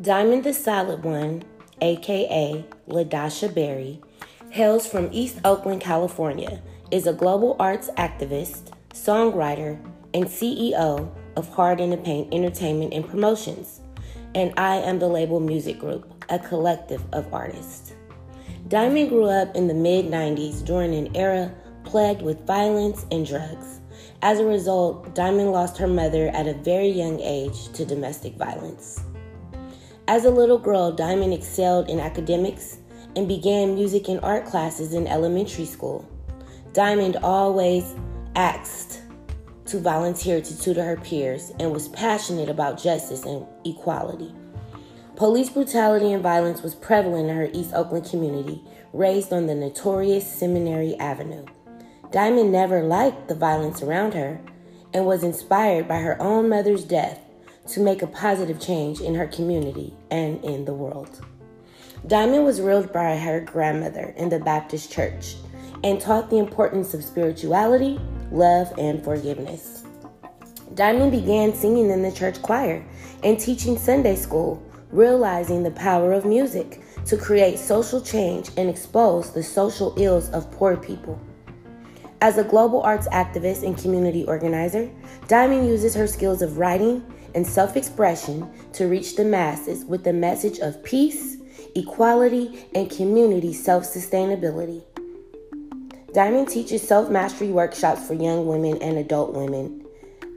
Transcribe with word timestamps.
Diamond 0.00 0.44
the 0.44 0.54
Solid 0.54 1.02
One, 1.02 1.42
aka 1.80 2.64
LaDasha 2.86 3.52
Berry, 3.52 4.00
hails 4.50 4.86
from 4.86 5.08
East 5.10 5.40
Oakland, 5.44 5.80
California, 5.80 6.62
is 6.92 7.08
a 7.08 7.12
global 7.12 7.56
arts 7.58 7.90
activist, 7.98 8.70
songwriter, 8.90 9.76
and 10.14 10.26
CEO 10.26 11.10
of 11.34 11.48
Hard 11.48 11.80
in 11.80 11.90
the 11.90 11.96
Paint 11.96 12.32
Entertainment 12.32 12.94
and 12.94 13.08
Promotions, 13.08 13.80
and 14.36 14.54
I 14.56 14.76
am 14.76 15.00
the 15.00 15.08
label 15.08 15.40
Music 15.40 15.80
Group, 15.80 16.24
a 16.28 16.38
collective 16.38 17.02
of 17.12 17.34
artists. 17.34 17.94
Diamond 18.68 19.08
grew 19.08 19.24
up 19.24 19.56
in 19.56 19.66
the 19.66 19.74
mid 19.74 20.06
90s 20.06 20.64
during 20.64 20.94
an 20.94 21.16
era 21.16 21.52
plagued 21.82 22.22
with 22.22 22.46
violence 22.46 23.04
and 23.10 23.26
drugs. 23.26 23.80
As 24.22 24.38
a 24.38 24.44
result, 24.44 25.12
Diamond 25.16 25.50
lost 25.50 25.76
her 25.78 25.88
mother 25.88 26.28
at 26.28 26.46
a 26.46 26.54
very 26.54 26.88
young 26.88 27.18
age 27.18 27.72
to 27.72 27.84
domestic 27.84 28.34
violence. 28.34 29.00
As 30.08 30.24
a 30.24 30.30
little 30.30 30.56
girl, 30.56 30.90
Diamond 30.90 31.34
excelled 31.34 31.90
in 31.90 32.00
academics 32.00 32.78
and 33.14 33.28
began 33.28 33.74
music 33.74 34.08
and 34.08 34.18
art 34.22 34.46
classes 34.46 34.94
in 34.94 35.06
elementary 35.06 35.66
school. 35.66 36.08
Diamond 36.72 37.18
always 37.22 37.94
asked 38.34 39.02
to 39.66 39.78
volunteer 39.78 40.40
to 40.40 40.58
tutor 40.58 40.82
her 40.82 40.96
peers 40.96 41.52
and 41.60 41.74
was 41.74 41.88
passionate 41.88 42.48
about 42.48 42.82
justice 42.82 43.26
and 43.26 43.44
equality. 43.66 44.34
Police 45.14 45.50
brutality 45.50 46.10
and 46.10 46.22
violence 46.22 46.62
was 46.62 46.74
prevalent 46.74 47.28
in 47.28 47.36
her 47.36 47.50
East 47.52 47.74
Oakland 47.74 48.08
community, 48.08 48.64
raised 48.94 49.30
on 49.30 49.46
the 49.46 49.54
notorious 49.54 50.26
Seminary 50.26 50.96
Avenue. 50.96 51.44
Diamond 52.12 52.50
never 52.50 52.82
liked 52.82 53.28
the 53.28 53.34
violence 53.34 53.82
around 53.82 54.14
her 54.14 54.40
and 54.94 55.04
was 55.04 55.22
inspired 55.22 55.86
by 55.86 55.98
her 55.98 56.16
own 56.18 56.48
mother's 56.48 56.84
death 56.84 57.20
to 57.68 57.80
make 57.80 58.02
a 58.02 58.06
positive 58.06 58.60
change 58.60 59.00
in 59.00 59.14
her 59.14 59.26
community 59.26 59.94
and 60.10 60.42
in 60.44 60.64
the 60.64 60.74
world. 60.74 61.20
Diamond 62.06 62.44
was 62.44 62.60
reared 62.60 62.92
by 62.92 63.16
her 63.16 63.40
grandmother 63.40 64.14
in 64.16 64.28
the 64.28 64.38
Baptist 64.38 64.90
church 64.90 65.36
and 65.84 66.00
taught 66.00 66.30
the 66.30 66.38
importance 66.38 66.94
of 66.94 67.04
spirituality, 67.04 68.00
love, 68.30 68.72
and 68.78 69.02
forgiveness. 69.04 69.84
Diamond 70.74 71.10
began 71.10 71.52
singing 71.52 71.90
in 71.90 72.02
the 72.02 72.12
church 72.12 72.40
choir 72.42 72.84
and 73.24 73.38
teaching 73.38 73.76
Sunday 73.76 74.14
school, 74.14 74.62
realizing 74.90 75.62
the 75.62 75.70
power 75.72 76.12
of 76.12 76.24
music 76.24 76.80
to 77.04 77.16
create 77.16 77.58
social 77.58 78.00
change 78.00 78.50
and 78.56 78.68
expose 78.68 79.32
the 79.32 79.42
social 79.42 79.94
ills 79.98 80.30
of 80.30 80.50
poor 80.52 80.76
people. 80.76 81.18
As 82.20 82.36
a 82.36 82.44
global 82.44 82.82
arts 82.82 83.08
activist 83.08 83.64
and 83.64 83.78
community 83.78 84.24
organizer, 84.24 84.90
Diamond 85.28 85.68
uses 85.68 85.94
her 85.94 86.06
skills 86.06 86.42
of 86.42 86.58
writing 86.58 87.04
and 87.34 87.46
self 87.46 87.76
expression 87.76 88.50
to 88.72 88.86
reach 88.86 89.16
the 89.16 89.24
masses 89.24 89.84
with 89.84 90.04
the 90.04 90.12
message 90.12 90.58
of 90.58 90.82
peace, 90.84 91.36
equality, 91.74 92.66
and 92.74 92.90
community 92.90 93.52
self 93.52 93.84
sustainability. 93.84 94.82
Diamond 96.14 96.48
teaches 96.48 96.86
self 96.86 97.10
mastery 97.10 97.48
workshops 97.48 98.06
for 98.06 98.14
young 98.14 98.46
women 98.46 98.80
and 98.82 98.98
adult 98.98 99.34
women, 99.34 99.84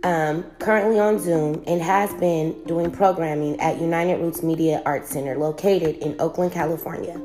um, 0.03 0.44
currently 0.59 1.00
on 1.00 1.17
Zoom, 1.17 1.64
and 1.66 1.81
has 1.81 2.14
been 2.16 2.61
doing 2.66 2.92
programming 2.92 3.59
at 3.59 3.80
United 3.80 4.20
Roots 4.22 4.44
Media 4.44 4.81
Arts 4.86 5.09
Center 5.09 5.38
located 5.38 5.98
in 5.98 6.20
Oakland, 6.20 6.52
California. 6.52 7.20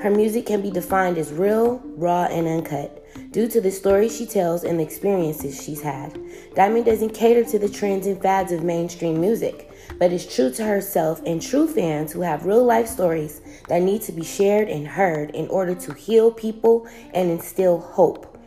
Her 0.00 0.10
music 0.10 0.44
can 0.44 0.60
be 0.60 0.70
defined 0.70 1.16
as 1.16 1.32
real, 1.32 1.80
raw, 1.96 2.24
and 2.24 2.46
uncut 2.46 3.02
due 3.32 3.48
to 3.48 3.62
the 3.62 3.70
stories 3.70 4.14
she 4.14 4.26
tells 4.26 4.62
and 4.62 4.78
the 4.78 4.84
experiences 4.84 5.62
she's 5.62 5.80
had. 5.80 6.18
Diamond 6.54 6.84
doesn't 6.84 7.14
cater 7.14 7.44
to 7.44 7.58
the 7.58 7.68
trends 7.68 8.06
and 8.06 8.20
fads 8.20 8.52
of 8.52 8.62
mainstream 8.62 9.20
music, 9.20 9.70
but 9.98 10.12
is 10.12 10.26
true 10.26 10.50
to 10.50 10.64
herself 10.64 11.22
and 11.24 11.40
true 11.40 11.66
fans 11.66 12.12
who 12.12 12.20
have 12.20 12.44
real 12.44 12.62
life 12.62 12.86
stories 12.86 13.40
that 13.68 13.80
need 13.80 14.02
to 14.02 14.12
be 14.12 14.22
shared 14.22 14.68
and 14.68 14.86
heard 14.86 15.30
in 15.30 15.48
order 15.48 15.74
to 15.74 15.94
heal 15.94 16.30
people 16.30 16.86
and 17.14 17.30
instill 17.30 17.78
hope. 17.78 18.38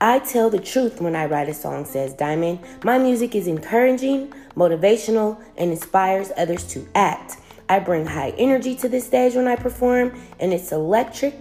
I 0.00 0.20
tell 0.20 0.48
the 0.48 0.58
truth 0.58 1.00
when 1.00 1.14
I 1.16 1.26
write 1.26 1.48
a 1.48 1.54
song, 1.54 1.84
says 1.84 2.14
Diamond. 2.14 2.60
My 2.82 2.98
music 2.98 3.34
is 3.34 3.46
encouraging, 3.46 4.32
motivational, 4.56 5.38
and 5.56 5.70
inspires 5.70 6.30
others 6.36 6.64
to 6.68 6.88
act. 6.94 7.36
I 7.70 7.80
bring 7.80 8.06
high 8.06 8.30
energy 8.38 8.74
to 8.76 8.88
the 8.88 9.00
stage 9.00 9.34
when 9.34 9.46
I 9.46 9.56
perform, 9.56 10.18
and 10.40 10.54
it's 10.54 10.72
electric 10.72 11.34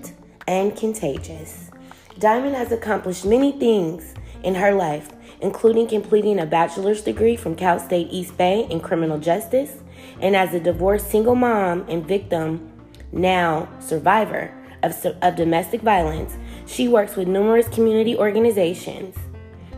and 0.45 0.75
contagious. 0.75 1.71
Diamond 2.19 2.55
has 2.55 2.71
accomplished 2.71 3.25
many 3.25 3.53
things 3.53 4.13
in 4.43 4.55
her 4.55 4.73
life, 4.73 5.09
including 5.39 5.87
completing 5.87 6.39
a 6.39 6.45
bachelor's 6.45 7.01
degree 7.01 7.37
from 7.37 7.55
Cal 7.55 7.79
State 7.79 8.07
East 8.11 8.37
Bay 8.37 8.67
in 8.69 8.81
criminal 8.81 9.19
justice, 9.19 9.71
and 10.19 10.35
as 10.35 10.53
a 10.53 10.59
divorced 10.59 11.09
single 11.09 11.35
mom 11.35 11.85
and 11.87 12.05
victim, 12.05 12.73
now 13.13 13.69
survivor 13.79 14.53
of, 14.83 14.93
of 15.21 15.35
domestic 15.35 15.81
violence, 15.81 16.35
she 16.65 16.89
works 16.89 17.15
with 17.15 17.27
numerous 17.27 17.69
community 17.69 18.17
organizations, 18.17 19.15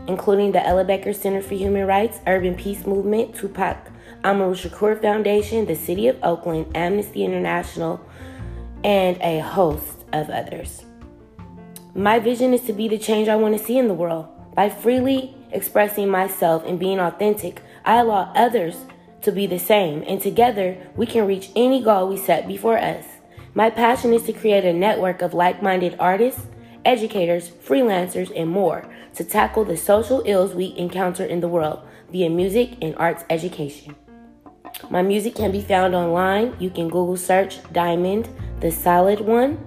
including 0.08 0.50
the 0.50 0.66
Ella 0.66 0.84
Baker 0.84 1.12
Center 1.12 1.42
for 1.42 1.54
Human 1.54 1.86
Rights, 1.86 2.18
Urban 2.26 2.56
Peace 2.56 2.86
Movement, 2.86 3.36
Tupac 3.36 3.89
Amaru 4.22 4.54
Shakur 4.54 5.00
Foundation, 5.00 5.66
the 5.66 5.74
City 5.74 6.06
of 6.08 6.18
Oakland, 6.22 6.66
Amnesty 6.74 7.24
International, 7.24 8.00
and 8.84 9.16
a 9.22 9.40
host 9.40 10.04
of 10.12 10.28
others. 10.28 10.84
My 11.94 12.18
vision 12.18 12.52
is 12.52 12.62
to 12.62 12.72
be 12.72 12.86
the 12.86 12.98
change 12.98 13.28
I 13.28 13.36
want 13.36 13.56
to 13.56 13.64
see 13.64 13.78
in 13.78 13.88
the 13.88 13.94
world. 13.94 14.28
By 14.54 14.68
freely 14.68 15.34
expressing 15.52 16.08
myself 16.08 16.64
and 16.66 16.78
being 16.78 17.00
authentic, 17.00 17.62
I 17.84 17.96
allow 17.96 18.32
others 18.34 18.76
to 19.22 19.32
be 19.32 19.46
the 19.46 19.58
same, 19.58 20.04
and 20.06 20.20
together 20.20 20.76
we 20.96 21.06
can 21.06 21.26
reach 21.26 21.50
any 21.56 21.82
goal 21.82 22.08
we 22.08 22.16
set 22.16 22.46
before 22.46 22.78
us. 22.78 23.04
My 23.54 23.70
passion 23.70 24.12
is 24.12 24.24
to 24.24 24.32
create 24.32 24.64
a 24.64 24.72
network 24.72 25.22
of 25.22 25.34
like 25.34 25.62
minded 25.62 25.96
artists, 25.98 26.46
educators, 26.84 27.50
freelancers, 27.50 28.30
and 28.36 28.50
more 28.50 28.88
to 29.14 29.24
tackle 29.24 29.64
the 29.64 29.76
social 29.76 30.22
ills 30.26 30.54
we 30.54 30.74
encounter 30.76 31.24
in 31.24 31.40
the 31.40 31.48
world 31.48 31.80
via 32.12 32.30
music 32.30 32.76
and 32.80 32.94
arts 32.96 33.24
education. 33.30 33.94
My 34.88 35.02
music 35.02 35.34
can 35.34 35.52
be 35.52 35.60
found 35.60 35.94
online. 35.94 36.54
You 36.58 36.70
can 36.70 36.88
Google 36.88 37.16
search 37.16 37.58
Diamond, 37.72 38.28
the 38.60 38.70
solid 38.70 39.20
one 39.20 39.58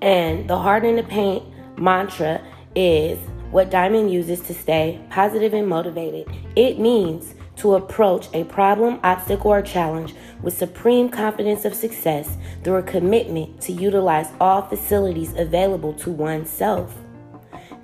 and 0.00 0.48
the 0.48 0.58
hard 0.58 0.84
in 0.84 0.96
the 0.96 1.02
paint 1.02 1.44
mantra 1.78 2.40
is 2.74 3.18
what 3.50 3.70
Diamond 3.70 4.12
uses 4.12 4.40
to 4.42 4.54
stay 4.54 5.00
positive 5.10 5.54
and 5.54 5.66
motivated. 5.66 6.28
It 6.54 6.78
means 6.78 7.34
to 7.56 7.74
approach 7.74 8.28
a 8.34 8.44
problem, 8.44 9.00
obstacle, 9.02 9.50
or 9.50 9.62
challenge 9.62 10.14
with 10.42 10.56
supreme 10.56 11.08
confidence 11.08 11.64
of 11.64 11.74
success 11.74 12.36
through 12.62 12.76
a 12.76 12.82
commitment 12.82 13.60
to 13.62 13.72
utilize 13.72 14.28
all 14.40 14.62
facilities 14.62 15.34
available 15.36 15.92
to 15.94 16.10
oneself. 16.10 16.94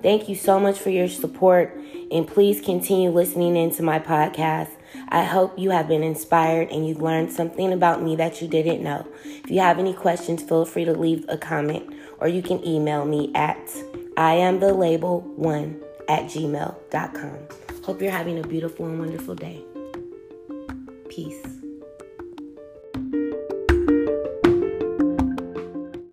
Thank 0.01 0.29
you 0.29 0.35
so 0.35 0.59
much 0.59 0.79
for 0.79 0.91
your 0.91 1.09
support, 1.09 1.77
and 2.11 2.27
please 2.27 2.61
continue 2.61 3.09
listening 3.09 3.55
into 3.55 3.83
my 3.83 3.99
podcast. 3.99 4.69
I 5.09 5.23
hope 5.23 5.57
you 5.57 5.71
have 5.71 5.87
been 5.87 6.03
inspired 6.03 6.69
and 6.69 6.87
you've 6.87 7.01
learned 7.01 7.31
something 7.31 7.73
about 7.73 8.01
me 8.01 8.15
that 8.15 8.41
you 8.41 8.47
didn't 8.47 8.83
know. 8.83 9.05
If 9.23 9.51
you 9.51 9.59
have 9.59 9.79
any 9.79 9.93
questions, 9.93 10.43
feel 10.43 10.65
free 10.65 10.85
to 10.85 10.93
leave 10.93 11.25
a 11.27 11.37
comment 11.37 11.93
or 12.19 12.27
you 12.27 12.41
can 12.41 12.65
email 12.65 13.05
me 13.05 13.31
at 13.35 13.57
I 14.17 14.35
am 14.35 14.59
the 14.59 14.73
label 14.73 15.21
one 15.35 15.81
at 16.07 16.25
gmail.com. 16.25 17.37
Hope 17.83 18.01
you're 18.01 18.11
having 18.11 18.39
a 18.39 18.47
beautiful 18.47 18.85
and 18.87 18.99
wonderful 18.99 19.35
day. 19.35 19.61
Peace. 21.09 21.54